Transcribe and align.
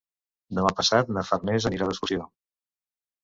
Demà 0.59 0.71
passat 0.79 1.11
na 1.17 1.23
Farners 1.27 1.67
anirà 1.71 1.89
d'excursió. 1.91 2.25